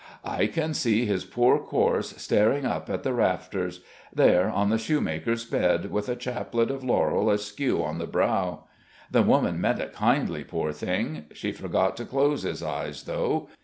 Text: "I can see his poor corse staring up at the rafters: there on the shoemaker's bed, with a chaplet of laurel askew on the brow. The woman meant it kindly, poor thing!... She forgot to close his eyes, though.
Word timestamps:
"I 0.39 0.47
can 0.47 0.73
see 0.73 1.05
his 1.05 1.25
poor 1.25 1.59
corse 1.59 2.15
staring 2.19 2.65
up 2.65 2.89
at 2.89 3.03
the 3.03 3.13
rafters: 3.13 3.81
there 4.11 4.49
on 4.49 4.71
the 4.71 4.79
shoemaker's 4.79 5.45
bed, 5.45 5.91
with 5.91 6.09
a 6.09 6.15
chaplet 6.15 6.71
of 6.71 6.83
laurel 6.83 7.29
askew 7.29 7.83
on 7.83 7.99
the 7.99 8.07
brow. 8.07 8.63
The 9.11 9.21
woman 9.21 9.61
meant 9.61 9.77
it 9.79 9.93
kindly, 9.93 10.43
poor 10.43 10.71
thing!... 10.73 11.25
She 11.33 11.51
forgot 11.51 11.95
to 11.97 12.05
close 12.05 12.41
his 12.41 12.63
eyes, 12.63 13.03
though. 13.03 13.49